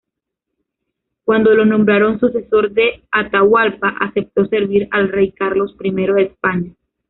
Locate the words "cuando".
1.25-1.51